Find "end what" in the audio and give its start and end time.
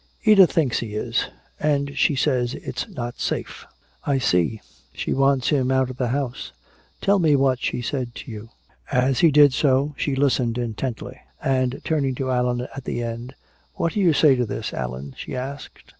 13.03-13.93